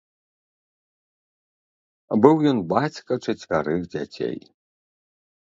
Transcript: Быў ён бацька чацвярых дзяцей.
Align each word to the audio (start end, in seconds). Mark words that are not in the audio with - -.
Быў 2.23 2.35
ён 2.53 2.57
бацька 2.73 3.13
чацвярых 3.27 3.79
дзяцей. 3.93 4.35